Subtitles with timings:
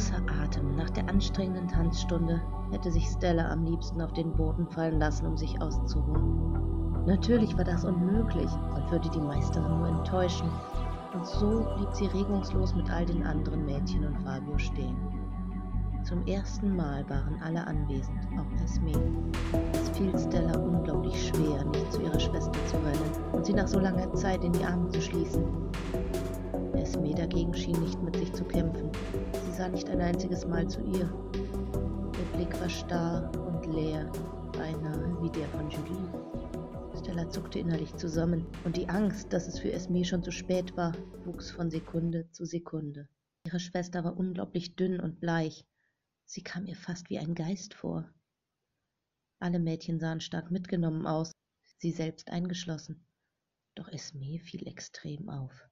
[0.00, 2.40] Außer Atem nach der anstrengenden Tanzstunde
[2.70, 7.04] hätte sich Stella am liebsten auf den Boden fallen lassen, um sich auszuruhen.
[7.04, 10.48] Natürlich war das unmöglich und würde die Meisterin nur enttäuschen.
[11.12, 14.96] Und so blieb sie regungslos mit all den anderen Mädchen und Fabio stehen.
[16.04, 18.92] Zum ersten Mal waren alle anwesend, auch Esme.
[19.74, 23.78] Es fiel Stella unglaublich schwer, nicht zu ihrer Schwester zu rennen und sie nach so
[23.78, 25.44] langer Zeit in die Arme zu schließen.
[26.90, 28.90] Esme dagegen schien nicht mit sich zu kämpfen.
[29.44, 31.08] Sie sah nicht ein einziges Mal zu ihr.
[32.18, 34.10] Ihr Blick war starr und leer,
[34.50, 36.10] beinahe wie der von Julie.
[36.98, 40.92] Stella zuckte innerlich zusammen, und die Angst, dass es für Esme schon zu spät war,
[41.24, 43.08] wuchs von Sekunde zu Sekunde.
[43.46, 45.64] Ihre Schwester war unglaublich dünn und bleich,
[46.26, 48.12] Sie kam ihr fast wie ein Geist vor.
[49.38, 51.30] Alle Mädchen sahen stark mitgenommen aus,
[51.78, 53.06] sie selbst eingeschlossen.
[53.76, 55.69] Doch Esme fiel extrem auf.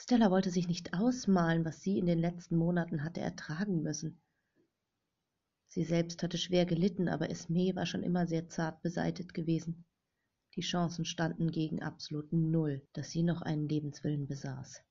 [0.00, 4.20] Stella wollte sich nicht ausmalen, was sie in den letzten Monaten hatte ertragen müssen.
[5.68, 9.84] Sie selbst hatte schwer gelitten, aber Esme war schon immer sehr zart beseitet gewesen.
[10.54, 14.82] Die Chancen standen gegen absoluten Null, dass sie noch einen Lebenswillen besaß.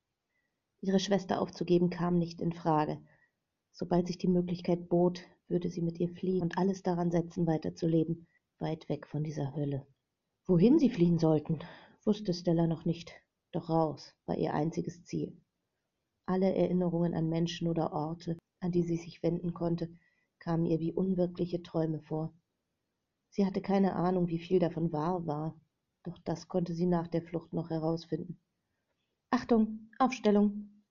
[0.81, 3.02] Ihre Schwester aufzugeben kam nicht in Frage,
[3.80, 8.25] Sobald sich die Möglichkeit bot, würde sie mit ihr fliehen und alles daran setzen, weiterzuleben,
[8.58, 9.85] weit weg von dieser Hölle.
[10.47, 11.59] Wohin sie fliehen sollten,
[12.03, 13.13] wusste Stella noch nicht,
[13.52, 15.40] doch raus war ihr einziges Ziel.
[16.26, 19.90] Alle Erinnerungen an Menschen oder Orte, an die sie sich wenden konnte,
[20.40, 22.34] kamen ihr wie unwirkliche Träume vor.
[23.30, 25.59] Sie hatte keine Ahnung, wie viel davon wahr war,
[26.03, 28.40] doch das konnte sie nach der Flucht noch herausfinden.
[29.30, 30.84] Achtung, Aufstellung,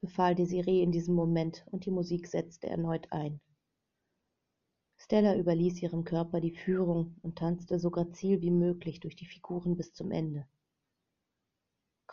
[0.00, 3.40] befahl Desiree in diesem Moment, und die Musik setzte erneut ein.
[4.96, 9.76] Stella überließ ihrem Körper die Führung und tanzte so grazil wie möglich durch die Figuren
[9.76, 10.46] bis zum Ende.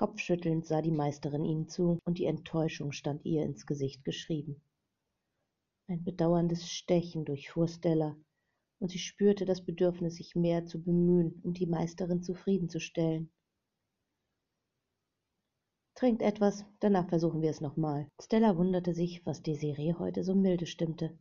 [0.02, 4.60] Kopfschüttelnd sah die Meisterin ihnen zu, und die Enttäuschung stand ihr ins Gesicht geschrieben.
[5.88, 8.18] Ein bedauerndes Stechen durchfuhr Stella,
[8.80, 13.32] und sie spürte das Bedürfnis, sich mehr zu bemühen, um die Meisterin zufriedenzustellen.
[15.94, 18.08] Trinkt etwas, danach versuchen wir es nochmal.
[18.20, 21.16] Stella wunderte sich, was Desiree heute so milde stimmte.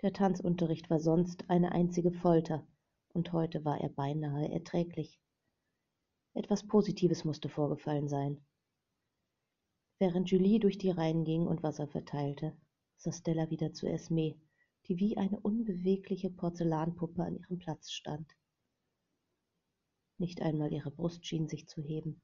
[0.00, 2.64] Der Tanzunterricht war sonst eine einzige Folter,
[3.14, 5.18] und heute war er beinahe erträglich.
[6.34, 8.40] Etwas Positives musste vorgefallen sein.
[9.98, 12.56] Während Julie durch die Reihen ging und Wasser verteilte,
[12.96, 14.34] sah Stella wieder zu Esme,
[14.86, 18.34] die wie eine unbewegliche Porzellanpuppe an ihrem Platz stand.
[20.18, 22.22] Nicht einmal ihre Brust schien sich zu heben.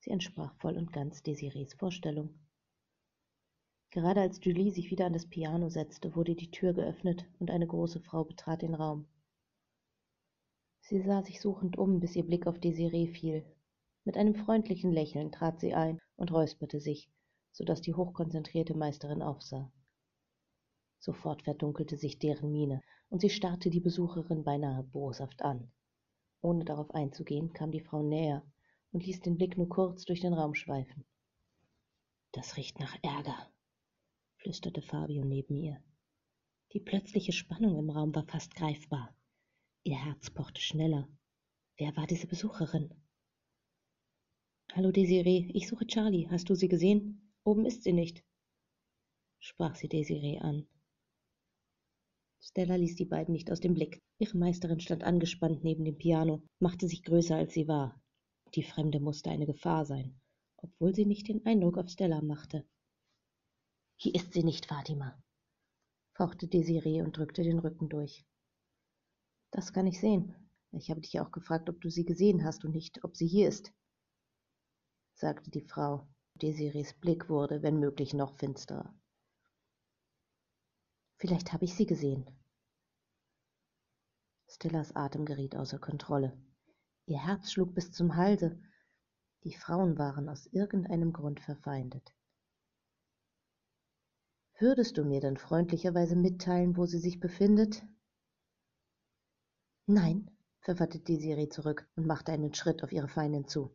[0.00, 2.34] Sie entsprach voll und ganz Desirees Vorstellung.
[3.90, 7.66] Gerade als Julie sich wieder an das Piano setzte, wurde die Tür geöffnet und eine
[7.66, 9.06] große Frau betrat den Raum.
[10.84, 13.46] Sie sah sich suchend um, bis ihr Blick auf Desiree fiel.
[14.04, 17.08] Mit einem freundlichen Lächeln trat sie ein und räusperte sich,
[17.52, 19.72] so dass die hochkonzentrierte Meisterin aufsah.
[20.98, 25.70] Sofort verdunkelte sich deren Miene, und sie starrte die Besucherin beinahe boshaft an.
[26.40, 28.42] Ohne darauf einzugehen, kam die Frau näher
[28.90, 31.04] und ließ den Blick nur kurz durch den Raum schweifen.
[32.32, 33.50] Das riecht nach Ärger,
[34.36, 35.80] flüsterte Fabio neben ihr.
[36.72, 39.14] Die plötzliche Spannung im Raum war fast greifbar.
[39.84, 41.08] Ihr Herz pochte schneller.
[41.76, 42.94] Wer war diese Besucherin?
[44.74, 46.28] Hallo Desiree, ich suche Charlie.
[46.30, 47.32] Hast du sie gesehen?
[47.42, 48.22] Oben ist sie nicht,
[49.40, 50.68] sprach sie Desiree an.
[52.40, 54.00] Stella ließ die beiden nicht aus dem Blick.
[54.18, 58.00] Ihre Meisterin stand angespannt neben dem Piano, machte sich größer als sie war.
[58.54, 60.20] Die Fremde musste eine Gefahr sein,
[60.58, 62.64] obwohl sie nicht den Eindruck auf Stella machte.
[63.96, 65.20] Hier ist sie nicht, Fatima,
[66.14, 68.24] fauchte Desiree und drückte den Rücken durch.
[69.52, 70.34] Das kann ich sehen.
[70.72, 73.48] Ich habe dich auch gefragt, ob du sie gesehen hast und nicht, ob sie hier
[73.48, 73.72] ist,
[75.14, 76.08] sagte die Frau.
[76.34, 78.94] Desirees Blick wurde, wenn möglich, noch finsterer.
[81.18, 82.28] Vielleicht habe ich sie gesehen.
[84.48, 86.36] Stellas Atem geriet außer Kontrolle.
[87.04, 88.58] Ihr Herz schlug bis zum Halse.
[89.44, 92.14] Die Frauen waren aus irgendeinem Grund verfeindet.
[94.58, 97.84] Würdest du mir dann freundlicherweise mitteilen, wo sie sich befindet?
[99.86, 100.30] Nein,
[100.60, 103.72] pfefferte Desiree zurück und machte einen Schritt auf ihre Feindin zu.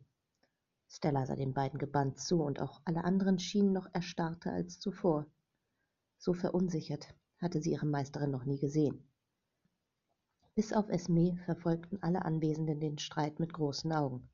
[0.88, 5.26] Stella sah den beiden gebannt zu, und auch alle anderen schienen noch erstarrter als zuvor.
[6.16, 9.06] So verunsichert hatte sie ihre Meisterin noch nie gesehen.
[10.54, 14.30] Bis auf Esme verfolgten alle Anwesenden den Streit mit großen Augen.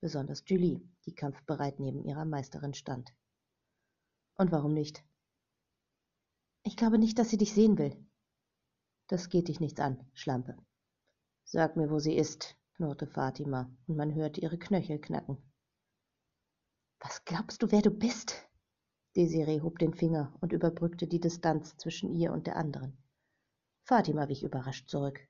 [0.00, 3.14] Besonders Julie, die kampfbereit neben ihrer Meisterin stand.
[4.34, 5.04] Und warum nicht?
[6.64, 7.96] Ich glaube nicht, dass sie dich sehen will.
[9.06, 10.56] Das geht dich nichts an, Schlampe.
[11.52, 15.36] Sag mir, wo sie ist, knurrte Fatima, und man hörte ihre Knöchel knacken.
[17.00, 18.48] Was glaubst du, wer du bist?
[19.16, 22.96] Desiree hob den Finger und überbrückte die Distanz zwischen ihr und der anderen.
[23.82, 25.26] Fatima wich überrascht zurück.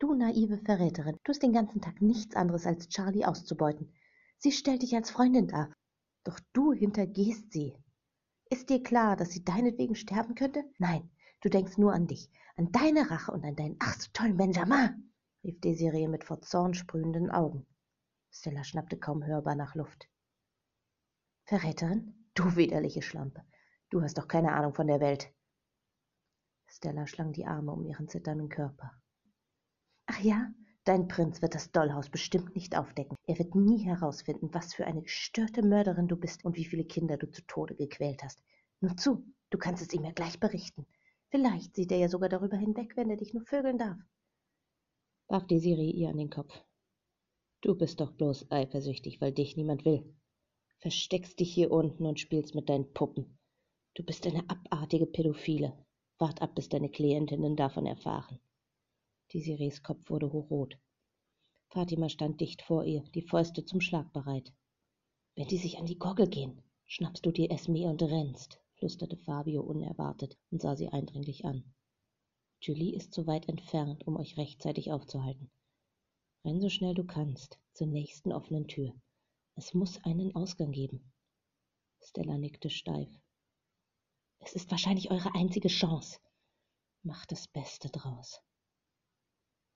[0.00, 3.92] Du naive Verräterin, tust den ganzen Tag nichts anderes, als Charlie auszubeuten.
[4.38, 5.72] Sie stellt dich als Freundin dar,
[6.24, 7.76] doch du hintergehst sie.
[8.50, 10.64] Ist dir klar, dass sie deinetwegen sterben könnte?
[10.78, 11.08] Nein,
[11.42, 15.07] du denkst nur an dich, an deine Rache und an deinen ach so tollen Benjamin,
[15.44, 17.66] rief Desiree mit vor Zorn sprühenden Augen.
[18.30, 20.08] Stella schnappte kaum hörbar nach Luft.
[21.44, 22.26] Verräterin?
[22.34, 23.42] Du widerliche Schlampe.
[23.90, 25.32] Du hast doch keine Ahnung von der Welt.
[26.66, 28.92] Stella schlang die Arme um ihren zitternden Körper.
[30.06, 30.52] Ach ja,
[30.84, 33.16] dein Prinz wird das Dollhaus bestimmt nicht aufdecken.
[33.26, 37.16] Er wird nie herausfinden, was für eine gestörte Mörderin du bist und wie viele Kinder
[37.16, 38.42] du zu Tode gequält hast.
[38.80, 40.86] Nur zu, du kannst es ihm ja gleich berichten.
[41.30, 43.98] Vielleicht sieht er ja sogar darüber hinweg, wenn er dich nur vögeln darf.
[45.28, 46.52] Warf Desiree ihr an den Kopf.
[47.60, 50.14] Du bist doch bloß eifersüchtig, weil dich niemand will
[50.78, 53.38] versteckst dich hier unten und spielst mit deinen Puppen.
[53.94, 55.76] Du bist eine abartige Pädophile.
[56.18, 58.38] Wart ab, bis deine Klientinnen davon erfahren.
[59.32, 60.78] Desirees Kopf wurde hochrot.
[61.68, 64.52] Fatima stand dicht vor ihr, die Fäuste zum Schlag bereit.
[65.36, 69.62] Wenn die sich an die Gurgel gehen, schnappst du dir Esme und rennst, flüsterte Fabio
[69.62, 71.74] unerwartet und sah sie eindringlich an.
[72.60, 75.50] Julie ist zu weit entfernt, um euch rechtzeitig aufzuhalten.
[76.44, 78.94] Renn so schnell du kannst, zur nächsten offenen Tür.
[79.54, 81.12] Es muss einen Ausgang geben.
[82.00, 83.08] Stella nickte steif.
[84.40, 86.18] Es ist wahrscheinlich eure einzige Chance.
[87.02, 88.40] Macht das Beste draus.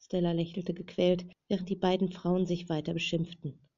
[0.00, 3.68] Stella lächelte gequält, während die beiden Frauen sich weiter beschimpften.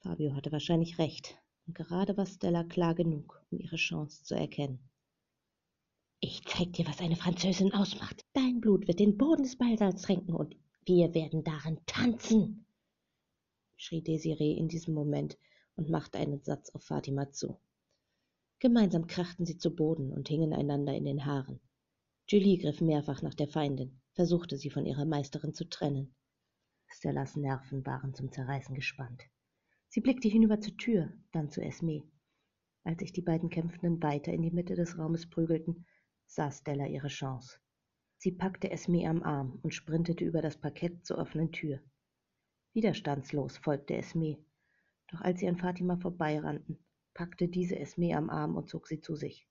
[0.00, 4.89] Fabio hatte wahrscheinlich recht, und gerade war Stella klar genug, um ihre Chance zu erkennen.
[6.20, 8.24] Ich zeig dir, was eine Französin ausmacht.
[8.34, 12.66] Dein Blut wird den Boden des Ballsaals tränken und wir werden darin tanzen
[13.80, 15.38] schrie Desiree in diesem Moment
[15.74, 17.58] und machte einen Satz auf Fatima zu.
[18.58, 21.60] Gemeinsam krachten sie zu Boden und hingen einander in den Haaren.
[22.28, 26.14] Julie griff mehrfach nach der Feindin, versuchte sie von ihrer Meisterin zu trennen.
[26.88, 29.22] Stellas Nerven waren zum Zerreißen gespannt.
[29.88, 32.02] Sie blickte hinüber zur Tür, dann zu Esme.
[32.84, 35.86] Als sich die beiden Kämpfenden weiter in die Mitte des Raumes prügelten,
[36.30, 37.58] sah Stella ihre Chance.
[38.16, 41.80] Sie packte Esme am Arm und sprintete über das Parkett zur offenen Tür.
[42.72, 44.38] Widerstandslos folgte Esme,
[45.08, 46.78] doch als sie an Fatima vorbeirannten,
[47.14, 49.48] packte diese Esme am Arm und zog sie zu sich.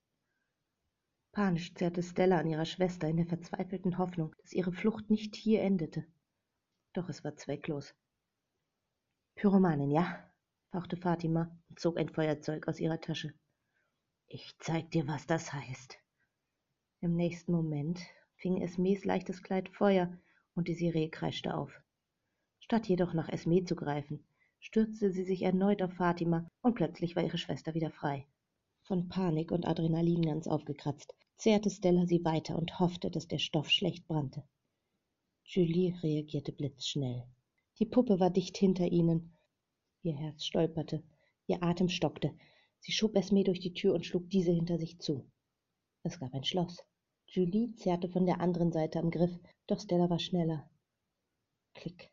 [1.32, 5.60] Panisch zerrte Stella an ihrer Schwester in der verzweifelten Hoffnung, dass ihre Flucht nicht hier
[5.60, 6.06] endete.
[6.94, 7.94] Doch es war zwecklos.
[9.34, 10.32] Pyromanin, ja?
[10.72, 13.34] fauchte Fatima und zog ein Feuerzeug aus ihrer Tasche.
[14.28, 15.99] Ich zeig dir, was das heißt.
[17.02, 17.98] Im nächsten Moment
[18.36, 20.18] fing Esmes leichtes Kleid Feuer
[20.54, 21.72] und die Siree kreischte auf.
[22.58, 24.22] Statt jedoch nach Esme zu greifen,
[24.58, 28.26] stürzte sie sich erneut auf Fatima und plötzlich war ihre Schwester wieder frei.
[28.82, 33.70] Von Panik und Adrenalin ganz aufgekratzt, zehrte Stella sie weiter und hoffte, dass der Stoff
[33.70, 34.44] schlecht brannte.
[35.44, 37.24] Julie reagierte blitzschnell.
[37.78, 39.38] Die Puppe war dicht hinter ihnen.
[40.02, 41.02] Ihr Herz stolperte,
[41.46, 42.34] ihr Atem stockte.
[42.80, 45.26] Sie schob Esme durch die Tür und schlug diese hinter sich zu.
[46.02, 46.84] Es gab ein Schloss.
[47.32, 50.68] Julie zerrte von der anderen Seite am Griff, doch Stella war schneller.
[51.74, 52.12] Klick.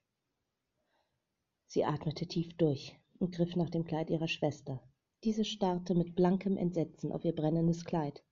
[1.65, 4.79] Sie atmete tief durch und griff nach dem Kleid ihrer Schwester.
[5.23, 8.23] Diese starrte mit blankem Entsetzen auf ihr brennendes Kleid.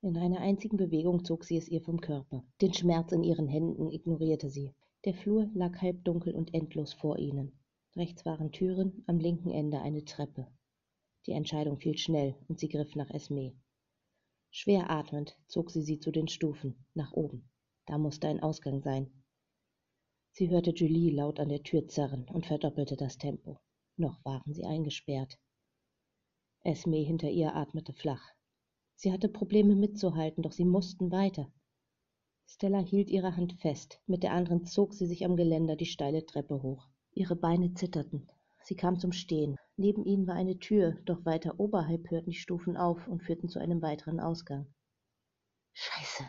[0.00, 2.44] In einer einzigen Bewegung zog sie es ihr vom Körper.
[2.60, 4.72] Den Schmerz in ihren Händen ignorierte sie.
[5.04, 7.58] Der Flur lag halbdunkel und endlos vor ihnen.
[7.96, 10.46] Rechts waren Türen, am linken Ende eine Treppe.
[11.26, 13.54] Die Entscheidung fiel schnell und sie griff nach Esme.
[14.50, 17.48] Schwer atmend zog sie sie zu den Stufen, nach oben.
[17.86, 19.10] Da musste ein Ausgang sein.
[20.32, 23.60] Sie hörte Julie laut an der Tür zerren und verdoppelte das Tempo.
[23.96, 25.38] Noch waren sie eingesperrt.
[26.62, 28.22] Esme hinter ihr atmete flach.
[28.94, 31.50] Sie hatte Probleme mitzuhalten, doch sie mussten weiter.
[32.46, 36.26] Stella hielt ihre Hand fest, mit der anderen zog sie sich am Geländer die steile
[36.26, 36.88] Treppe hoch.
[37.12, 38.28] Ihre Beine zitterten.
[38.62, 39.56] Sie kam zum Stehen.
[39.80, 43.60] Neben ihnen war eine Tür, doch weiter oberhalb hörten die Stufen auf und führten zu
[43.60, 44.70] einem weiteren Ausgang.
[45.72, 46.22] Scheiße,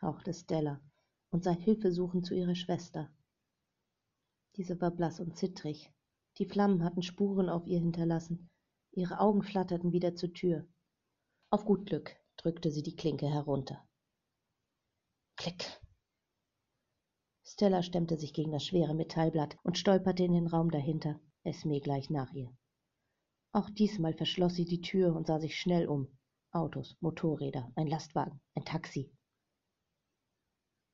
[0.00, 0.80] hauchte Stella
[1.28, 3.12] und sah hilfesuchend zu ihrer Schwester.
[4.56, 5.92] Diese war blass und zittrig.
[6.38, 8.48] Die Flammen hatten Spuren auf ihr hinterlassen.
[8.92, 10.66] Ihre Augen flatterten wieder zur Tür.
[11.50, 13.86] Auf gut Glück drückte sie die Klinke herunter.
[15.36, 15.66] Klick.
[17.42, 22.08] Stella stemmte sich gegen das schwere Metallblatt und stolperte in den Raum dahinter, Esme gleich
[22.08, 22.50] nach ihr.
[23.52, 26.08] Auch diesmal verschloss sie die Tür und sah sich schnell um.
[26.50, 29.12] Autos, Motorräder, ein Lastwagen, ein Taxi.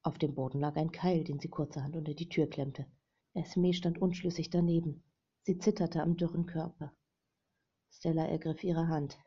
[0.03, 2.87] Auf dem Boden lag ein Keil, den sie kurzerhand unter die Tür klemmte.
[3.33, 5.05] Esme stand unschlüssig daneben.
[5.43, 6.93] Sie zitterte am dürren Körper.
[7.91, 9.19] Stella ergriff ihre Hand.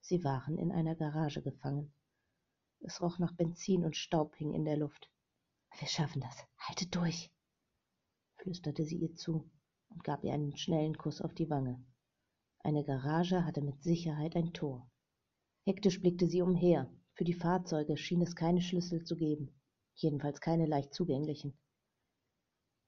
[0.00, 1.92] Sie waren in einer Garage gefangen.
[2.80, 5.10] Es roch nach Benzin und Staub hing in der Luft.
[5.78, 6.46] Wir schaffen das.
[6.58, 7.32] Haltet durch,
[8.36, 9.50] flüsterte sie ihr zu
[9.98, 11.84] und gab ihr einen schnellen Kuss auf die Wange.
[12.60, 14.88] Eine Garage hatte mit Sicherheit ein Tor.
[15.64, 16.88] Hektisch blickte sie umher.
[17.14, 19.60] Für die Fahrzeuge schien es keine Schlüssel zu geben,
[19.96, 21.58] jedenfalls keine leicht zugänglichen.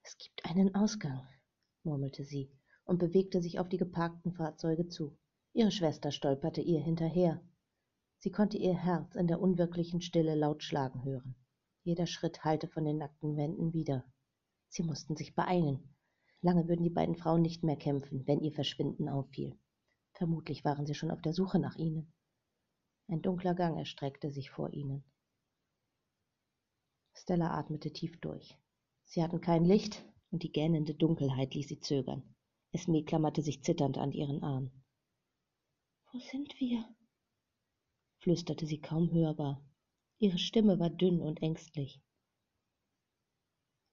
[0.05, 1.27] Es gibt einen Ausgang,
[1.83, 2.53] murmelte sie
[2.85, 5.19] und bewegte sich auf die geparkten Fahrzeuge zu.
[5.53, 7.43] Ihre Schwester stolperte ihr hinterher.
[8.19, 11.35] Sie konnte ihr Herz in der unwirklichen Stille laut schlagen hören.
[11.83, 14.05] Jeder Schritt hallte von den nackten Wänden wieder.
[14.69, 15.90] Sie mussten sich beeilen.
[16.43, 19.59] Lange würden die beiden Frauen nicht mehr kämpfen, wenn ihr Verschwinden auffiel.
[20.15, 22.13] Vermutlich waren sie schon auf der Suche nach ihnen.
[23.09, 25.05] Ein dunkler Gang erstreckte sich vor ihnen.
[27.15, 28.57] Stella atmete tief durch.
[29.05, 32.23] Sie hatten kein Licht, und die gähnende Dunkelheit ließ sie zögern.
[32.73, 34.71] Esme klammerte sich zitternd an ihren Arm.
[36.13, 36.85] Wo sind wir?
[38.19, 39.61] flüsterte sie kaum hörbar.
[40.19, 42.01] Ihre Stimme war dünn und ängstlich.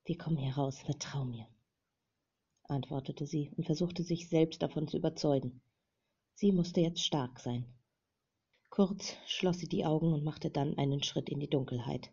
[0.05, 1.47] Wir kommen heraus, vertrau mir,
[2.67, 5.61] antwortete sie und versuchte sich selbst davon zu überzeugen.
[6.33, 7.65] Sie musste jetzt stark sein.
[8.69, 12.11] Kurz schloss sie die Augen und machte dann einen Schritt in die Dunkelheit.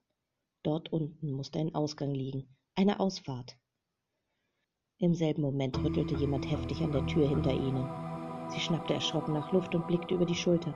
[0.62, 3.56] Dort unten musste ein Ausgang liegen, eine Ausfahrt.
[4.98, 7.86] Im selben Moment rüttelte jemand heftig an der Tür hinter ihnen.
[8.50, 10.74] Sie schnappte erschrocken nach Luft und blickte über die Schulter.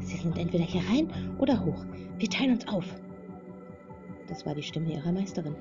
[0.00, 1.84] Sie sind entweder hier rein oder hoch.
[2.18, 2.84] Wir teilen uns auf.
[4.26, 5.54] Das war die Stimme ihrer Meisterin.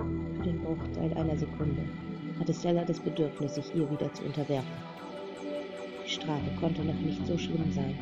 [0.00, 1.82] Für den Bruchteil einer Sekunde
[2.38, 4.72] hatte Stella das Bedürfnis, sich ihr wieder zu unterwerfen.
[6.06, 7.94] Die Strafe konnte noch nicht so schlimm sein.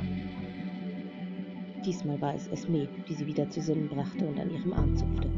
[1.85, 5.29] Diesmal war es Esme, die sie wieder zu Sinnen brachte und an ihrem Arm zupfte.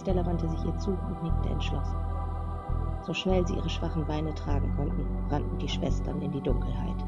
[0.00, 1.96] Stella wandte sich ihr zu und nickte entschlossen.
[3.02, 7.04] So schnell sie ihre schwachen Beine tragen konnten, rannten die Schwestern in die Dunkelheit.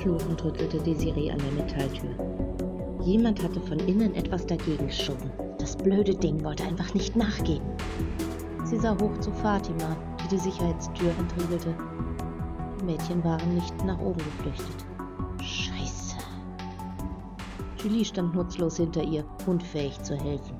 [0.00, 2.10] Fluchend rüttelte Desiree an der Metalltür.
[3.04, 5.30] Jemand hatte von innen etwas dagegen geschoben.
[5.58, 7.66] Das blöde Ding wollte einfach nicht nachgeben.
[8.64, 11.74] Sie sah hoch zu Fatima, die die Sicherheitstür entriegelte.
[12.80, 14.86] Die Mädchen waren nicht nach oben geflüchtet.
[15.42, 16.16] Scheiße.
[17.82, 20.56] Julie stand nutzlos hinter ihr, unfähig zu helfen.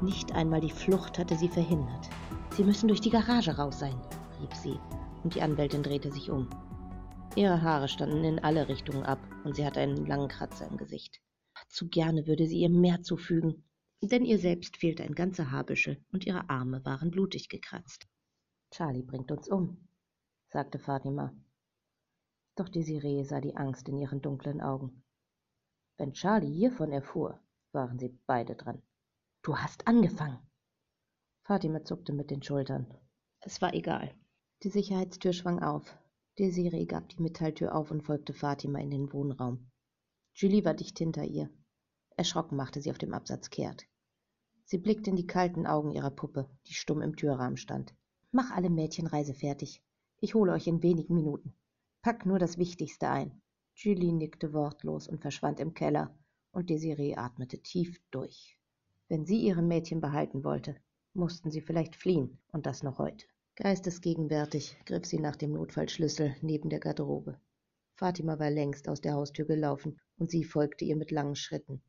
[0.00, 2.08] Nicht einmal die Flucht hatte sie verhindert.
[2.56, 4.00] Sie müssen durch die Garage raus sein,
[4.40, 4.78] rief sie,
[5.22, 6.48] und die Anwältin drehte sich um.
[7.34, 11.22] Ihre Haare standen in alle Richtungen ab und sie hatte einen langen Kratzer im Gesicht.
[11.70, 13.64] Zu gerne würde sie ihr mehr zufügen,
[14.02, 18.06] denn ihr selbst fehlte ein ganzer Haarbüschel und ihre Arme waren blutig gekratzt.
[18.70, 19.88] Charlie bringt uns um,
[20.48, 21.34] sagte Fatima.
[22.54, 25.02] Doch Desiree sah die Angst in ihren dunklen Augen.
[25.96, 27.40] Wenn Charlie hiervon erfuhr,
[27.72, 28.82] waren sie beide dran.
[29.40, 30.38] Du hast angefangen.
[31.44, 32.92] Fatima zuckte mit den Schultern.
[33.40, 34.14] Es war egal.
[34.64, 35.98] Die Sicherheitstür schwang auf.
[36.38, 39.70] Desiree gab die Metalltür auf und folgte Fatima in den Wohnraum.
[40.34, 41.50] Julie war dicht hinter ihr.
[42.16, 43.86] Erschrocken machte sie auf dem Absatz kehrt.
[44.64, 47.94] Sie blickte in die kalten Augen ihrer Puppe, die stumm im Türrahmen stand.
[48.30, 49.82] Mach alle Mädchen reisefertig.
[50.20, 51.54] Ich hole euch in wenigen Minuten.
[52.00, 53.42] Pack nur das Wichtigste ein.
[53.74, 56.16] Julie nickte wortlos und verschwand im Keller,
[56.50, 58.58] und Desiree atmete tief durch.
[59.08, 60.76] Wenn sie ihre Mädchen behalten wollte,
[61.12, 63.26] mussten sie vielleicht fliehen, und das noch heute.
[63.56, 67.38] Geistesgegenwärtig griff sie nach dem Notfallschlüssel neben der Garderobe.
[67.96, 71.82] Fatima war längst aus der Haustür gelaufen, und sie folgte ihr mit langen Schritten.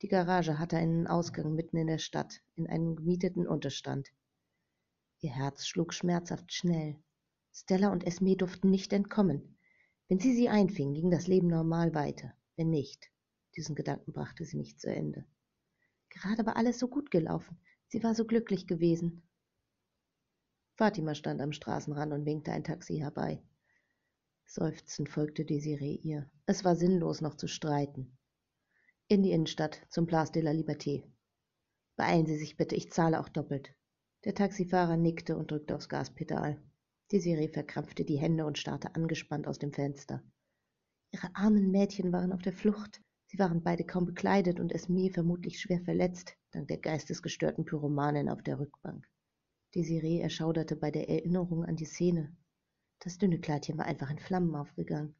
[0.00, 4.08] Die Garage hatte einen Ausgang mitten in der Stadt, in einem gemieteten Unterstand.
[5.20, 6.96] Ihr Herz schlug schmerzhaft schnell.
[7.52, 9.58] Stella und Esme durften nicht entkommen.
[10.08, 12.32] Wenn sie sie einfing, ging das Leben normal weiter.
[12.56, 13.10] Wenn nicht,
[13.54, 15.26] diesen Gedanken brachte sie nicht zu Ende.
[16.08, 17.58] Gerade war alles so gut gelaufen.
[17.88, 19.22] Sie war so glücklich gewesen.
[20.80, 23.42] Fatima stand am Straßenrand und winkte ein Taxi herbei.
[24.46, 26.30] Seufzend folgte Desiree ihr.
[26.46, 28.16] Es war sinnlos, noch zu streiten.
[29.06, 31.04] In die Innenstadt, zum Place de la Liberté.
[31.96, 33.74] Beeilen Sie sich bitte, ich zahle auch doppelt.
[34.24, 36.58] Der Taxifahrer nickte und drückte aufs Gaspedal.
[37.12, 40.22] Desiree verkrampfte die Hände und starrte angespannt aus dem Fenster.
[41.10, 43.02] Ihre armen Mädchen waren auf der Flucht.
[43.26, 48.40] Sie waren beide kaum bekleidet und Esme vermutlich schwer verletzt, dank der geistesgestörten Pyromanin auf
[48.42, 49.06] der Rückbank.
[49.74, 52.36] Desiree erschauderte bei der Erinnerung an die Szene.
[52.98, 55.14] Das dünne Kleidchen war einfach in Flammen aufgegangen.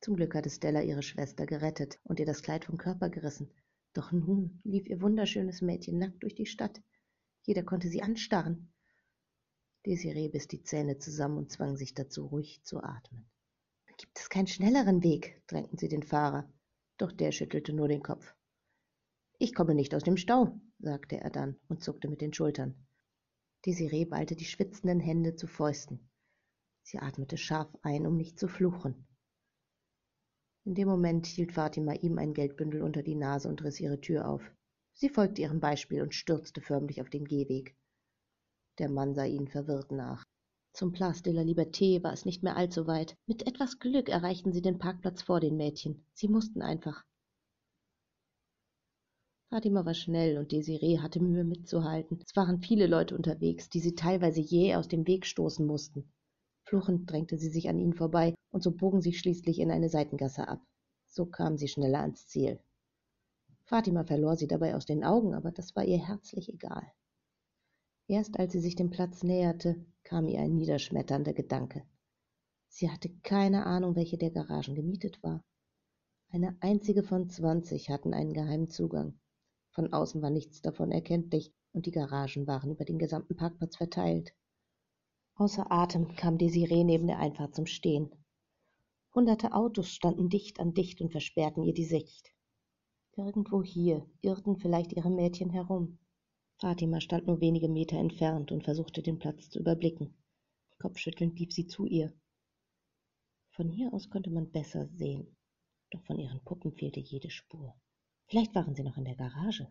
[0.00, 3.50] Zum Glück hatte Stella ihre Schwester gerettet und ihr das Kleid vom Körper gerissen.
[3.92, 6.82] Doch nun lief ihr wunderschönes Mädchen nackt durch die Stadt.
[7.44, 8.72] Jeder konnte sie anstarren.
[9.86, 13.30] Desiree biss die Zähne zusammen und zwang sich dazu, ruhig zu atmen.
[13.96, 15.40] Gibt es keinen schnelleren Weg?
[15.46, 16.52] drängten sie den Fahrer.
[16.98, 18.34] Doch der schüttelte nur den Kopf.
[19.38, 22.74] Ich komme nicht aus dem Stau, sagte er dann und zuckte mit den Schultern.
[23.66, 26.10] Desiree ballte die schwitzenden Hände zu Fäusten.
[26.82, 29.06] Sie atmete scharf ein, um nicht zu fluchen.
[30.66, 34.28] In dem Moment hielt Fatima ihm ein Geldbündel unter die Nase und riss ihre Tür
[34.28, 34.42] auf.
[34.94, 37.76] Sie folgte ihrem Beispiel und stürzte förmlich auf den Gehweg.
[38.78, 40.24] Der Mann sah ihnen verwirrt nach.
[40.72, 43.16] Zum Place de la Liberté war es nicht mehr allzu weit.
[43.26, 46.04] Mit etwas Glück erreichten sie den Parkplatz vor den Mädchen.
[46.14, 47.04] Sie mussten einfach.
[49.54, 52.18] Fatima war schnell und Desiree hatte Mühe mitzuhalten.
[52.26, 56.12] Es waren viele Leute unterwegs, die sie teilweise jäh aus dem Weg stoßen mussten.
[56.64, 60.48] Fluchend drängte sie sich an ihnen vorbei, und so bogen sie schließlich in eine Seitengasse
[60.48, 60.60] ab.
[61.06, 62.58] So kamen sie schneller ans Ziel.
[63.62, 66.90] Fatima verlor sie dabei aus den Augen, aber das war ihr herzlich egal.
[68.08, 71.84] Erst als sie sich dem Platz näherte, kam ihr ein niederschmetternder Gedanke.
[72.70, 75.44] Sie hatte keine Ahnung, welche der Garagen gemietet war.
[76.32, 79.16] Eine einzige von zwanzig hatten einen geheimen Zugang.
[79.74, 84.32] Von außen war nichts davon erkenntlich, und die Garagen waren über den gesamten Parkplatz verteilt.
[85.34, 88.10] Außer Atem kam Desiree neben der Einfahrt zum Stehen.
[89.12, 92.32] Hunderte Autos standen dicht an dicht und versperrten ihr die Sicht.
[93.16, 95.98] Irgendwo hier irrten vielleicht ihre Mädchen herum.
[96.60, 100.16] Fatima stand nur wenige Meter entfernt und versuchte den Platz zu überblicken.
[100.78, 102.12] Kopfschüttelnd lief sie zu ihr.
[103.50, 105.36] Von hier aus konnte man besser sehen,
[105.90, 107.74] doch von ihren Puppen fehlte jede Spur.
[108.26, 109.68] Vielleicht waren sie noch in der Garage.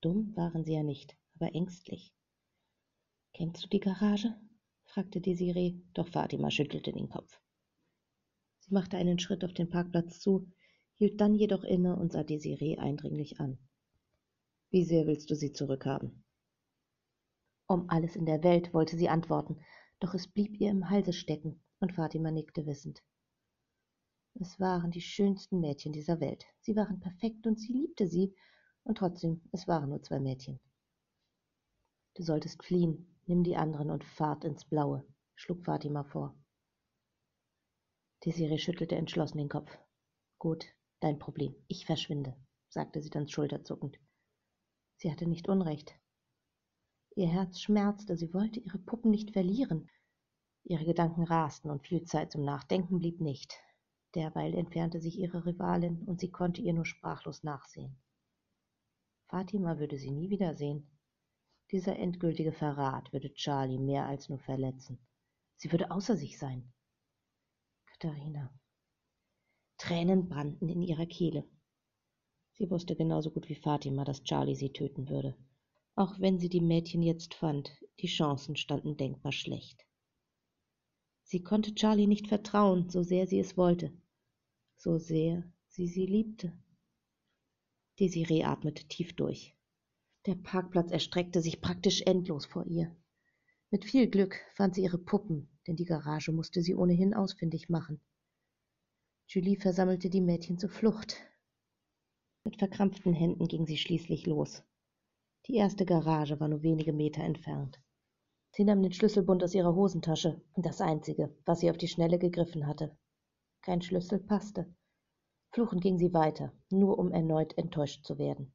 [0.00, 2.12] Dumm waren sie ja nicht, aber ängstlich.
[3.32, 4.34] Kennst du die Garage?
[4.84, 7.40] fragte Desiree, doch Fatima schüttelte den Kopf.
[8.60, 10.50] Sie machte einen Schritt auf den Parkplatz zu,
[10.94, 13.58] hielt dann jedoch inne und sah Desiree eindringlich an.
[14.70, 16.24] Wie sehr willst du sie zurückhaben?
[17.66, 19.58] Um alles in der Welt wollte sie antworten,
[20.00, 23.02] doch es blieb ihr im Halse stecken, und Fatima nickte wissend.
[24.40, 26.44] Es waren die schönsten Mädchen dieser Welt.
[26.60, 28.34] Sie waren perfekt und sie liebte sie,
[28.82, 30.60] und trotzdem, es waren nur zwei Mädchen.
[32.14, 35.02] Du solltest fliehen, Nimm die anderen und fahrt ins Blaue,
[35.34, 36.36] schlug Fatima vor.
[38.24, 39.78] Desiree schüttelte entschlossen den Kopf.
[40.38, 40.66] Gut,
[41.00, 41.54] dein Problem.
[41.68, 42.36] Ich verschwinde,
[42.68, 43.98] sagte sie dann schulterzuckend.
[44.96, 45.98] Sie hatte nicht Unrecht.
[47.16, 49.88] Ihr Herz schmerzte, sie wollte ihre Puppen nicht verlieren.
[50.64, 53.58] Ihre Gedanken rasten und viel Zeit zum Nachdenken blieb nicht.
[54.14, 57.96] Derweil entfernte sich ihre Rivalin und sie konnte ihr nur sprachlos nachsehen.
[59.28, 60.88] Fatima würde sie nie wiedersehen.
[61.72, 65.04] Dieser endgültige Verrat würde Charlie mehr als nur verletzen.
[65.56, 66.72] Sie würde außer sich sein.
[67.86, 68.52] Katharina.
[69.78, 71.44] Tränen brannten in ihrer Kehle.
[72.52, 75.36] Sie wusste genauso gut wie Fatima, dass Charlie sie töten würde.
[75.96, 79.84] Auch wenn sie die Mädchen jetzt fand, die Chancen standen denkbar schlecht.
[81.24, 83.92] Sie konnte Charlie nicht vertrauen, so sehr sie es wollte,
[84.84, 86.52] so sehr sie sie liebte.
[87.98, 89.56] Desiree atmete tief durch.
[90.26, 92.94] Der Parkplatz erstreckte sich praktisch endlos vor ihr.
[93.70, 97.98] Mit viel Glück fand sie ihre Puppen, denn die Garage musste sie ohnehin ausfindig machen.
[99.26, 101.16] Julie versammelte die Mädchen zur Flucht.
[102.44, 104.62] Mit verkrampften Händen ging sie schließlich los.
[105.46, 107.80] Die erste Garage war nur wenige Meter entfernt.
[108.50, 112.66] Sie nahm den Schlüsselbund aus ihrer Hosentasche, das einzige, was sie auf die Schnelle gegriffen
[112.66, 112.94] hatte.
[113.64, 114.66] Kein Schlüssel passte.
[115.52, 118.52] Fluchend ging sie weiter, nur um erneut enttäuscht zu werden.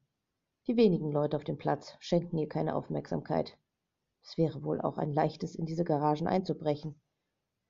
[0.68, 3.58] Die wenigen Leute auf dem Platz schenkten ihr keine Aufmerksamkeit.
[4.22, 6.94] Es wäre wohl auch ein leichtes, in diese Garagen einzubrechen.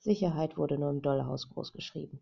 [0.01, 2.21] Sicherheit wurde nur im Dollhaus großgeschrieben.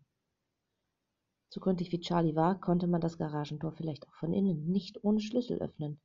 [1.49, 5.19] So gründlich wie Charlie war, konnte man das Garagentor vielleicht auch von innen nicht ohne
[5.19, 5.99] Schlüssel öffnen.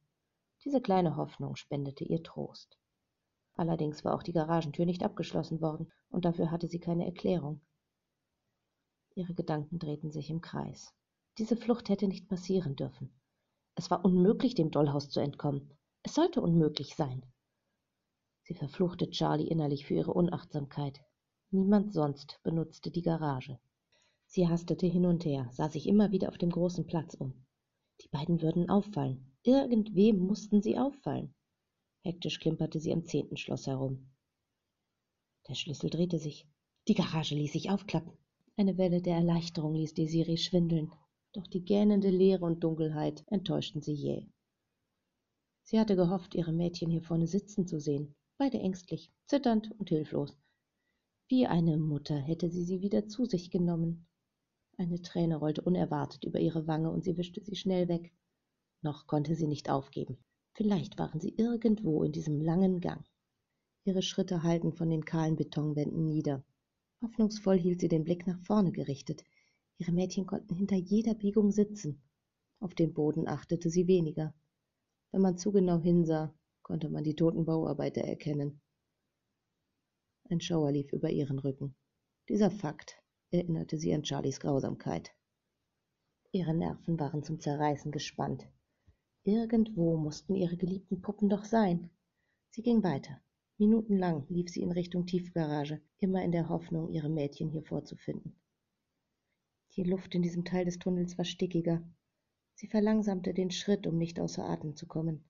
[0.65, 2.77] Diese kleine Hoffnung spendete ihr Trost.
[3.55, 7.61] Allerdings war auch die Garagentür nicht abgeschlossen worden, und dafür hatte sie keine Erklärung.
[9.17, 10.93] Ihre Gedanken drehten sich im Kreis.
[11.39, 13.13] Diese Flucht hätte nicht passieren dürfen.
[13.77, 15.71] Es war unmöglich, dem Dollhaus zu entkommen.
[16.03, 17.25] Es sollte unmöglich sein.
[18.43, 21.01] Sie verfluchte Charlie innerlich für ihre Unachtsamkeit.
[21.51, 23.59] Niemand sonst benutzte die Garage.
[24.27, 27.47] Sie hastete hin und her, sah sich immer wieder auf dem großen Platz um.
[28.01, 29.33] Die beiden würden auffallen.
[29.45, 31.35] Irgendwem mussten sie auffallen.
[32.03, 34.11] Hektisch klimperte sie am zehnten Schloss herum.
[35.49, 36.49] Der Schlüssel drehte sich.
[36.89, 38.13] Die Garage ließ sich aufklappen.
[38.57, 40.93] Eine Welle der Erleichterung ließ Desiree schwindeln
[41.35, 44.29] doch die gähnende Leere und Dunkelheit enttäuschten sie jäh.
[45.65, 50.39] Sie hatte gehofft, ihre Mädchen hier vorne sitzen zu sehen, beide ängstlich, zitternd und hilflos.
[51.29, 54.07] Wie eine Mutter hätte sie sie wieder zu sich genommen.
[54.77, 58.13] Eine Träne rollte unerwartet über ihre Wange und sie wischte sie schnell weg.
[58.83, 60.19] Noch konnte sie nicht aufgeben.
[60.55, 63.05] Vielleicht waren sie irgendwo in diesem langen Gang.
[63.85, 66.45] Ihre Schritte hallten von den kahlen Betonwänden nieder.
[67.05, 69.25] Hoffnungsvoll hielt sie den Blick nach vorne gerichtet.
[69.77, 72.03] Ihre Mädchen konnten hinter jeder Biegung sitzen.
[72.61, 74.35] Auf den Boden achtete sie weniger.
[75.13, 78.63] Wenn man zu genau hinsah, konnte man die toten Bauarbeiter erkennen.
[80.31, 81.75] Ein Schauer lief über ihren Rücken.
[82.31, 82.97] Dieser Fakt
[83.31, 85.11] erinnerte sie an Charlies Grausamkeit.
[86.33, 88.49] Ihre Nerven waren zum Zerreißen gespannt.
[89.25, 91.91] Irgendwo mussten ihre geliebten Puppen doch sein.
[92.51, 93.21] Sie ging weiter.
[93.57, 98.37] Minutenlang lief sie in Richtung Tiefgarage, immer in der Hoffnung, ihre Mädchen hier vorzufinden.
[99.77, 101.83] Die Luft in diesem Teil des Tunnels war stickiger.
[102.55, 105.25] Sie verlangsamte den Schritt, um nicht außer Atem zu kommen.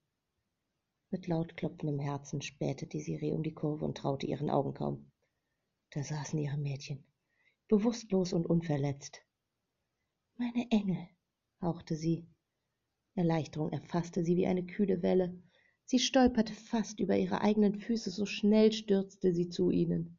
[1.11, 5.11] Mit laut klopfendem Herzen spähte Desiree um die Kurve und traute ihren Augen kaum.
[5.91, 7.05] Da saßen ihre Mädchen,
[7.69, 9.23] bewusstlos und unverletzt.
[10.37, 11.09] Meine Engel,
[11.61, 12.27] hauchte sie.
[13.15, 15.41] Erleichterung erfasste sie wie eine kühle Welle.
[15.87, 20.19] Sie stolperte fast über ihre eigenen Füße, so schnell stürzte sie zu ihnen.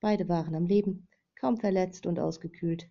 [0.00, 2.90] Beide waren am Leben, kaum verletzt und ausgekühlt.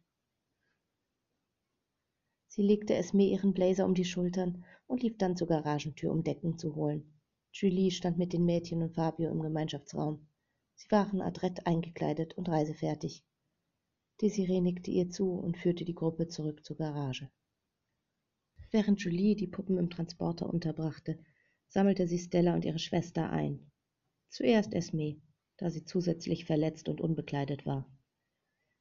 [2.47, 6.57] Sie legte Esme ihren Blazer um die Schultern und lief dann zur Garagentür, um Decken
[6.57, 7.19] zu holen.
[7.51, 10.27] Julie stand mit den Mädchen und Fabio im Gemeinschaftsraum.
[10.75, 13.23] Sie waren adrett eingekleidet und reisefertig.
[14.21, 17.29] Desiree nickte ihr zu und führte die Gruppe zurück zur Garage.
[18.71, 21.19] Während Julie die Puppen im Transporter unterbrachte,
[21.69, 23.71] sammelte sie Stella und ihre Schwester ein.
[24.29, 25.21] Zuerst Esme,
[25.57, 27.89] da sie zusätzlich verletzt und unbekleidet war.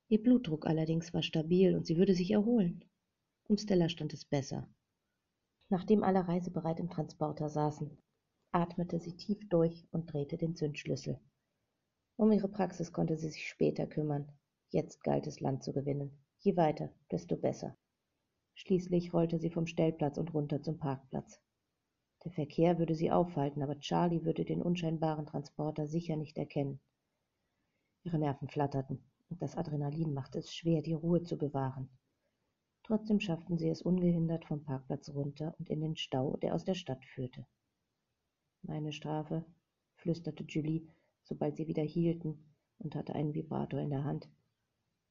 [0.09, 2.85] Ihr Blutdruck allerdings war stabil und sie würde sich erholen.
[3.45, 4.69] Um Stella stand es besser.
[5.69, 7.99] Nachdem alle reisebereit im Transporter saßen,
[8.53, 11.21] atmete sie tief durch und drehte den Zündschlüssel.
[12.17, 14.33] Um ihre Praxis konnte sie sich später kümmern.
[14.71, 16.25] Jetzt galt es, Land zu gewinnen.
[16.41, 17.77] Je weiter, desto besser.
[18.55, 21.41] Schließlich rollte sie vom Stellplatz und runter zum Parkplatz.
[22.25, 26.81] Der Verkehr würde sie aufhalten, aber Charlie würde den unscheinbaren Transporter sicher nicht erkennen.
[28.03, 31.89] Ihre Nerven flatterten, und das Adrenalin machte es schwer, die Ruhe zu bewahren.
[32.83, 36.75] Trotzdem schafften sie es ungehindert vom Parkplatz runter und in den Stau, der aus der
[36.75, 37.47] Stadt führte.
[38.63, 39.45] Meine Strafe,
[39.97, 40.89] flüsterte Julie,
[41.23, 44.29] sobald sie wieder hielten und hatte einen Vibrator in der Hand.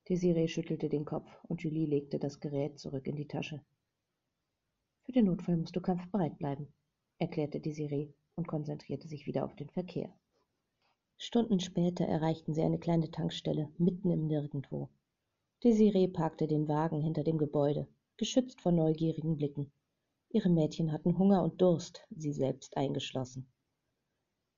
[0.09, 3.63] Desiree schüttelte den Kopf und Julie legte das Gerät zurück in die Tasche.
[5.03, 6.73] Für den Notfall musst du kampfbereit bleiben,
[7.19, 10.13] erklärte Desiree und konzentrierte sich wieder auf den Verkehr.
[11.17, 14.89] Stunden später erreichten sie eine kleine Tankstelle mitten im Nirgendwo.
[15.63, 19.71] Desiree parkte den Wagen hinter dem Gebäude, geschützt vor neugierigen Blicken.
[20.29, 23.51] Ihre Mädchen hatten Hunger und Durst, sie selbst eingeschlossen.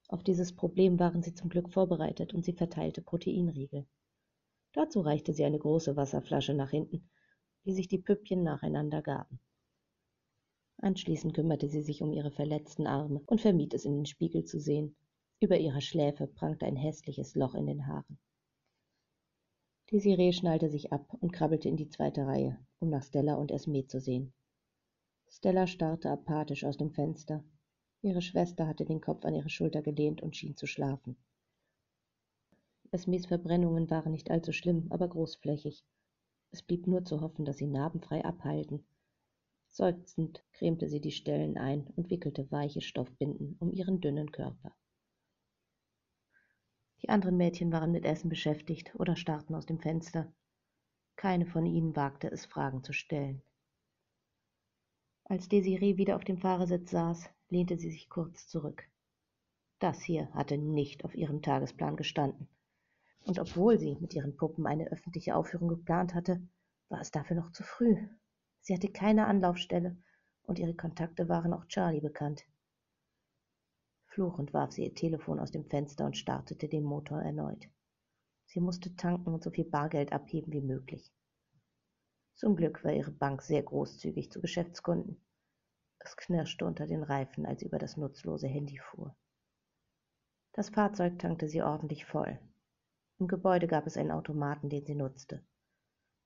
[0.10, 3.88] Auf dieses Problem waren sie zum Glück vorbereitet und sie verteilte Proteinriegel.
[4.74, 7.10] Dazu reichte sie eine große Wasserflasche nach hinten,
[7.66, 9.40] die sich die Püppchen nacheinander gaben.
[10.82, 14.60] Anschließend kümmerte sie sich um ihre verletzten Arme und vermied es in den Spiegel zu
[14.60, 14.96] sehen.
[15.42, 18.18] Über ihrer Schläfe prangte ein hässliches Loch in den Haaren.
[19.92, 23.88] Desiree schnallte sich ab und krabbelte in die zweite Reihe, um nach Stella und Esme
[23.88, 24.34] zu sehen.
[25.28, 27.44] Stella starrte apathisch aus dem Fenster.
[28.02, 31.18] Ihre Schwester hatte den Kopf an ihre Schulter gelehnt und schien zu schlafen.
[32.92, 35.84] Esmes Verbrennungen waren nicht allzu schlimm, aber großflächig.
[36.52, 38.86] Es blieb nur zu hoffen, dass sie narbenfrei abheilten.
[39.72, 44.76] Seufzend cremte sie die Stellen ein und wickelte weiche Stoffbinden um ihren dünnen Körper.
[47.02, 50.32] Die anderen Mädchen waren mit Essen beschäftigt oder starrten aus dem Fenster.
[51.16, 53.42] Keine von ihnen wagte es, Fragen zu stellen.
[55.24, 58.84] Als Desiree wieder auf dem Fahrersitz saß, lehnte sie sich kurz zurück.
[59.80, 62.50] Das hier hatte nicht auf ihrem Tagesplan gestanden.
[63.26, 66.42] Und obwohl sie mit ihren Puppen eine öffentliche Aufführung geplant hatte,
[66.90, 68.08] war es dafür noch zu früh.
[68.62, 69.98] Sie hatte keine Anlaufstelle
[70.44, 72.44] und ihre Kontakte waren auch Charlie bekannt.
[74.08, 77.70] Fluchend warf sie ihr Telefon aus dem Fenster und startete den Motor erneut.
[78.48, 81.14] Sie musste tanken und so viel Bargeld abheben wie möglich.
[82.36, 85.22] Zum Glück war ihre Bank sehr großzügig zu Geschäftskunden.
[86.00, 89.16] Es knirschte unter den Reifen, als sie über das nutzlose Handy fuhr.
[90.54, 92.40] Das Fahrzeug tankte sie ordentlich voll.
[93.20, 95.44] Im Gebäude gab es einen Automaten, den sie nutzte.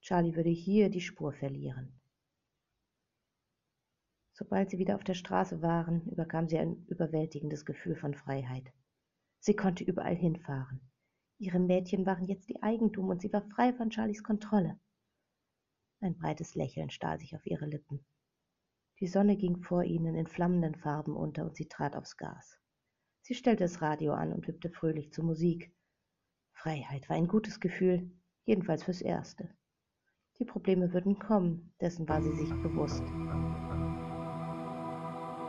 [0.01, 1.99] Charlie würde hier die Spur verlieren.
[4.33, 8.73] Sobald sie wieder auf der Straße waren, überkam sie ein überwältigendes Gefühl von Freiheit.
[9.39, 10.81] Sie konnte überall hinfahren.
[11.37, 14.79] Ihre Mädchen waren jetzt ihr Eigentum und sie war frei von Charlies Kontrolle.
[15.99, 18.05] Ein breites Lächeln stahl sich auf ihre Lippen.
[18.99, 22.57] Die Sonne ging vor ihnen in flammenden Farben unter und sie trat aufs Gas.
[23.21, 25.73] Sie stellte das Radio an und hüpfte fröhlich zur Musik.
[26.53, 28.11] Freiheit war ein gutes Gefühl,
[28.45, 29.49] jedenfalls fürs Erste.
[30.39, 33.03] Die Probleme würden kommen, dessen war sie sich bewusst.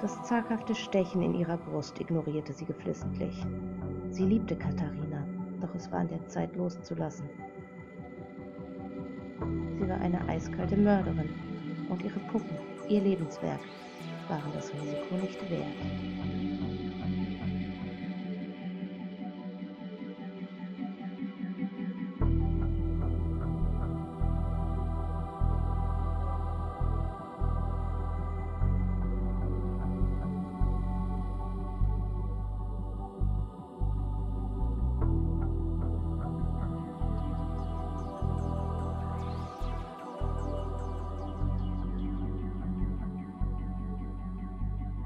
[0.05, 3.43] Das zaghafte Stechen in ihrer Brust ignorierte sie geflissentlich.
[4.11, 5.27] Sie liebte Katharina,
[5.63, 7.27] doch es war an der Zeit loszulassen.
[9.79, 11.31] Sie war eine eiskalte Mörderin
[11.89, 12.55] und ihre Puppen,
[12.87, 13.61] ihr Lebenswerk,
[14.29, 16.34] waren das Risiko nicht wert.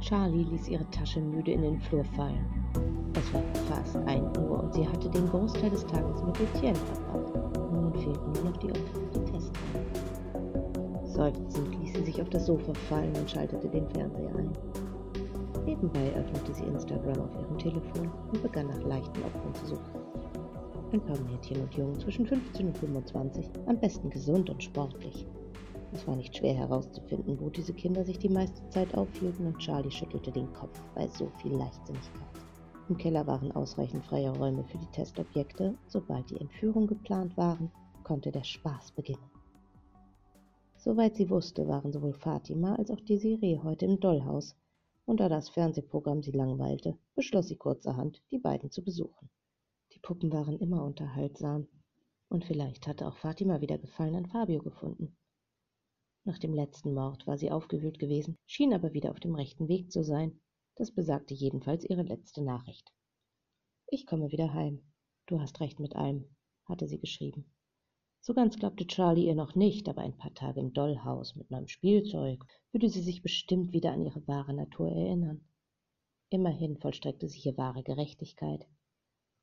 [0.08, 2.46] Charlie ließ ihre Tasche müde in den Flur fallen.
[3.12, 7.34] Es war fast ein Uhr und sie hatte den Großteil des Tages mit Etienne verbracht.
[7.70, 9.52] Nun fehlten nur noch die die Tests.
[11.04, 14.50] Seufzend ließ sie sich auf das Sofa fallen und schaltete den Fernseher ein.
[15.66, 20.00] Nebenbei öffnete sie Instagram auf ihrem Telefon und begann nach leichten Opfern zu suchen.
[20.90, 25.26] Ein paar Mädchen und Jungen zwischen 15 und 25, am besten gesund und sportlich.
[25.92, 29.90] Es war nicht schwer herauszufinden, wo diese Kinder sich die meiste Zeit aufhielten, und Charlie
[29.90, 32.28] schüttelte den Kopf bei so viel Leichtsinnigkeit.
[32.88, 35.76] Im Keller waren ausreichend freie Räume für die Testobjekte.
[35.86, 37.70] Sobald die Entführungen geplant waren,
[38.04, 39.30] konnte der Spaß beginnen.
[40.76, 44.56] Soweit sie wusste, waren sowohl Fatima als auch Desiree heute im Dollhaus,
[45.06, 49.28] und da das Fernsehprogramm sie langweilte, beschloss sie kurzerhand, die beiden zu besuchen.
[49.92, 51.66] Die Puppen waren immer unterhaltsam,
[52.28, 55.16] und vielleicht hatte auch Fatima wieder Gefallen an Fabio gefunden.
[56.24, 59.90] Nach dem letzten Mord war sie aufgewühlt gewesen, schien aber wieder auf dem rechten Weg
[59.90, 60.40] zu sein.
[60.76, 62.92] Das besagte jedenfalls ihre letzte Nachricht.
[63.86, 64.82] Ich komme wieder heim.
[65.26, 67.52] Du hast recht mit allem, hatte sie geschrieben.
[68.20, 71.68] So ganz glaubte Charlie ihr noch nicht, aber ein paar Tage im Dollhaus mit neuem
[71.68, 75.48] Spielzeug würde sie sich bestimmt wieder an ihre wahre Natur erinnern.
[76.30, 78.66] Immerhin vollstreckte sie hier wahre Gerechtigkeit.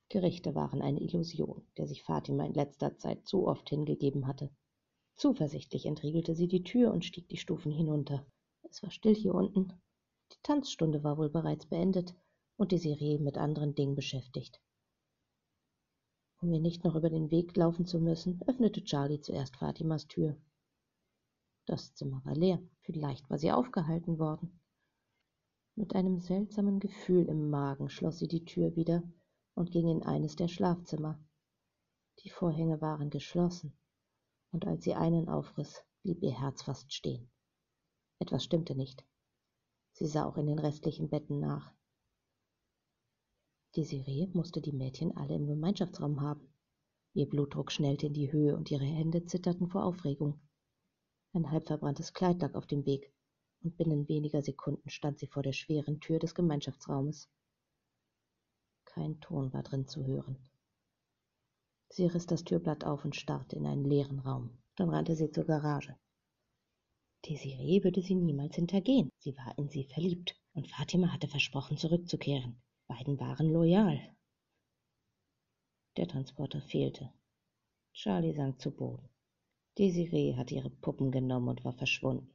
[0.10, 4.52] Gerichte waren eine Illusion, der sich Fatima in letzter Zeit zu oft hingegeben hatte.
[5.18, 8.26] Zuversichtlich entriegelte sie die Tür und stieg die Stufen hinunter.
[8.64, 9.72] Es war still hier unten.
[10.34, 12.14] Die Tanzstunde war wohl bereits beendet
[12.58, 14.62] und die Serie mit anderen Dingen beschäftigt.
[16.42, 20.36] Um ihr nicht noch über den Weg laufen zu müssen, öffnete Charlie zuerst Fatimas Tür.
[21.66, 24.60] Das Zimmer war leer, vielleicht war sie aufgehalten worden.
[25.76, 29.02] Mit einem seltsamen Gefühl im Magen schloss sie die Tür wieder
[29.54, 31.24] und ging in eines der Schlafzimmer.
[32.20, 33.78] Die Vorhänge waren geschlossen
[34.56, 37.30] und als sie einen aufriss, blieb ihr Herz fast stehen.
[38.20, 39.06] Etwas stimmte nicht.
[39.92, 41.74] Sie sah auch in den restlichen Betten nach.
[43.76, 46.54] Desiree musste die Mädchen alle im Gemeinschaftsraum haben.
[47.14, 50.40] Ihr Blutdruck schnellte in die Höhe und ihre Hände zitterten vor Aufregung.
[51.34, 53.12] Ein halbverbranntes Kleid lag auf dem Weg,
[53.62, 57.30] und binnen weniger Sekunden stand sie vor der schweren Tür des Gemeinschaftsraumes.
[58.86, 60.38] Kein Ton war drin zu hören.
[61.90, 64.58] Sie riss das Türblatt auf und starrte in einen leeren Raum.
[64.76, 65.96] Dann rannte sie zur Garage.
[67.26, 69.10] Desiree würde sie niemals hintergehen.
[69.18, 70.36] Sie war in sie verliebt.
[70.54, 72.62] Und Fatima hatte versprochen, zurückzukehren.
[72.88, 74.00] Beiden waren loyal.
[75.98, 77.12] Der Transporter fehlte.
[77.94, 79.10] Charlie sank zu Boden.
[79.78, 82.30] Desiree hatte ihre Puppen genommen und war verschwunden.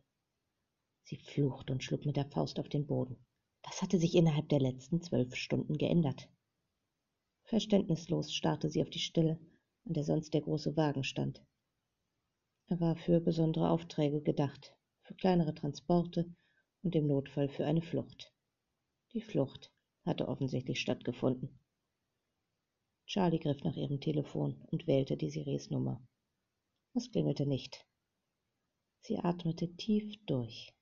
[1.04, 3.16] Sie fluchte und schlug mit der Faust auf den Boden.
[3.62, 6.28] Was hatte sich innerhalb der letzten zwölf Stunden geändert?
[7.50, 9.36] Verständnislos starrte sie auf die Stelle,
[9.84, 11.44] an der sonst der große Wagen stand.
[12.68, 16.32] Er war für besondere Aufträge gedacht, für kleinere Transporte
[16.84, 18.32] und im Notfall für eine Flucht.
[19.14, 19.72] Die Flucht
[20.04, 21.58] hatte offensichtlich stattgefunden.
[23.06, 26.00] Charlie griff nach ihrem Telefon und wählte Desirées Nummer.
[26.94, 27.84] Es klingelte nicht.
[29.00, 30.72] Sie atmete tief durch.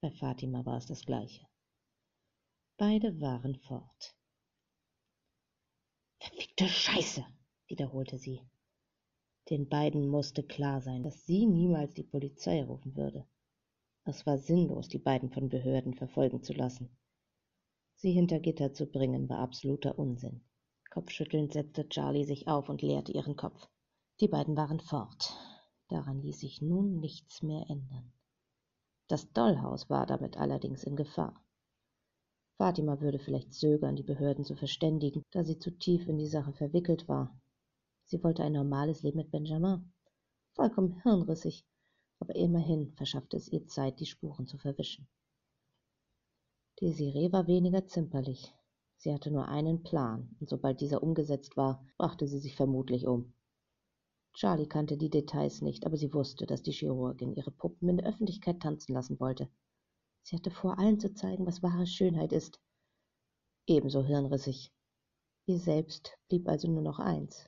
[0.00, 1.46] Bei Fatima war es das gleiche.
[2.78, 4.16] Beide waren fort.
[6.24, 7.22] Verfickte Scheiße,
[7.66, 8.40] wiederholte sie.
[9.50, 13.26] Den beiden musste klar sein, dass sie niemals die Polizei rufen würde.
[14.04, 16.96] Es war sinnlos, die beiden von Behörden verfolgen zu lassen.
[17.96, 20.40] Sie hinter Gitter zu bringen, war absoluter Unsinn.
[20.88, 23.68] Kopfschüttelnd setzte Charlie sich auf und leerte ihren Kopf.
[24.20, 25.36] Die beiden waren fort.
[25.88, 28.14] Daran ließ sich nun nichts mehr ändern.
[29.08, 31.43] Das Dollhaus war damit allerdings in Gefahr.
[32.56, 36.52] Fatima würde vielleicht zögern, die Behörden zu verständigen, da sie zu tief in die Sache
[36.52, 37.36] verwickelt war.
[38.04, 39.92] Sie wollte ein normales Leben mit Benjamin.
[40.54, 41.64] Vollkommen hirnrissig,
[42.20, 45.08] aber immerhin verschaffte es ihr Zeit, die Spuren zu verwischen.
[46.80, 48.52] Desiree war weniger zimperlich.
[48.98, 53.34] Sie hatte nur einen Plan, und sobald dieser umgesetzt war, brachte sie sich vermutlich um.
[54.32, 58.06] Charlie kannte die Details nicht, aber sie wusste, dass die Chirurgin ihre Puppen in der
[58.06, 59.48] Öffentlichkeit tanzen lassen wollte.
[60.24, 62.58] Sie hatte vor, allen zu zeigen, was wahre Schönheit ist.
[63.66, 64.72] Ebenso hirnrissig.
[65.46, 67.46] Ihr selbst blieb also nur noch eins,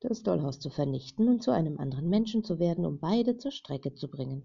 [0.00, 3.94] das Dollhaus zu vernichten und zu einem anderen Menschen zu werden, um beide zur Strecke
[3.94, 4.44] zu bringen.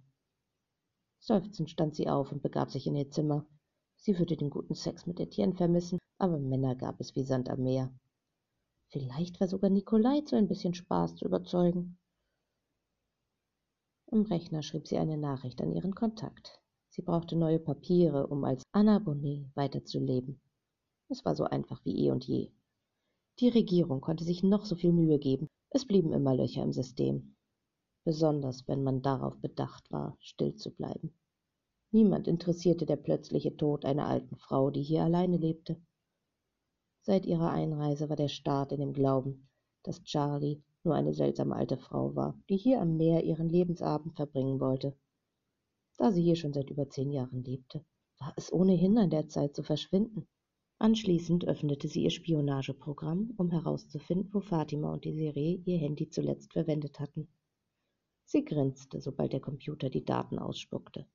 [1.20, 3.48] Seufzend stand sie auf und begab sich in ihr Zimmer.
[3.96, 7.64] Sie würde den guten Sex mit Etienne vermissen, aber Männer gab es wie Sand am
[7.64, 7.92] Meer.
[8.90, 11.98] Vielleicht war sogar Nikolai zu ein bisschen Spaß zu überzeugen.
[14.12, 16.61] Im Rechner schrieb sie eine Nachricht an ihren Kontakt.
[16.94, 20.42] Sie brauchte neue Papiere, um als Anna Bonnet weiterzuleben.
[21.08, 22.52] Es war so einfach wie eh und je.
[23.40, 27.38] Die Regierung konnte sich noch so viel Mühe geben, es blieben immer Löcher im System.
[28.04, 31.18] Besonders wenn man darauf bedacht war, still zu bleiben.
[31.92, 35.82] Niemand interessierte der plötzliche Tod einer alten Frau, die hier alleine lebte.
[37.04, 39.48] Seit ihrer Einreise war der Staat in dem Glauben,
[39.84, 44.60] dass Charlie nur eine seltsame alte Frau war, die hier am Meer ihren Lebensabend verbringen
[44.60, 44.94] wollte.
[45.98, 47.86] Da sie hier schon seit über zehn Jahren lebte,
[48.20, 50.28] war es ohnehin an der Zeit zu verschwinden.
[50.80, 57.00] Anschließend öffnete sie ihr Spionageprogramm, um herauszufinden, wo Fatima und Desiree ihr Handy zuletzt verwendet
[57.00, 57.28] hatten.
[58.26, 61.06] Sie grinste, sobald der Computer die Daten ausspuckte.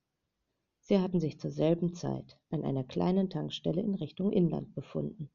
[0.80, 5.30] Sie hatten sich zur selben Zeit an einer kleinen Tankstelle in Richtung Inland befunden.